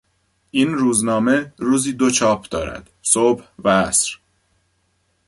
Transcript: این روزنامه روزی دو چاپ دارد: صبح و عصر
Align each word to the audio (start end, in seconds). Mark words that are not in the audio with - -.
این 0.51 0.73
روزنامه 0.73 1.53
روزی 1.57 1.93
دو 1.93 2.09
چاپ 2.11 2.49
دارد: 2.49 2.89
صبح 3.01 3.47
و 3.63 3.69
عصر 3.81 4.17